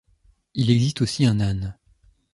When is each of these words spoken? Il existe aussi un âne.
Il 0.55 0.71
existe 0.71 1.01
aussi 1.01 1.27
un 1.27 1.39
âne. 1.39 1.77